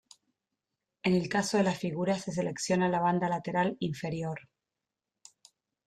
En 1.03 1.13
el 1.13 1.29
caso 1.29 1.57
de 1.57 1.63
la 1.63 1.75
figura 1.75 2.17
se 2.17 2.31
selecciona 2.31 2.89
la 2.89 2.99
banda 3.01 3.29
lateral 3.29 3.77
inferior. 3.79 4.49